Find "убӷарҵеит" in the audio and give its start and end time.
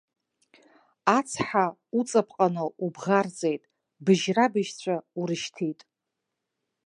2.85-3.63